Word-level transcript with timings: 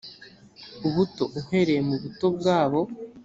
ubuto: 0.87 1.23
uhereye 1.39 1.81
mu 1.87 1.95
buto 2.01 2.27
bwabo 2.37 2.81